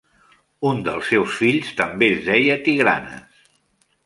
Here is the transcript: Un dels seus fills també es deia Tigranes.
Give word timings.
Un 0.69 0.79
dels 0.87 1.11
seus 1.13 1.35
fills 1.41 1.69
també 1.83 2.09
es 2.15 2.25
deia 2.31 2.57
Tigranes. 2.65 3.47